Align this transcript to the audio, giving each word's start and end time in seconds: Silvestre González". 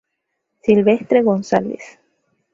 Silvestre 0.63 1.21
González". 1.21 1.99